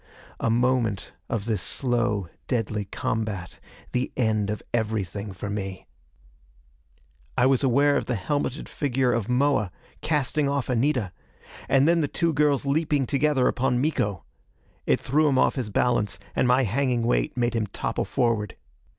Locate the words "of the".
7.97-8.15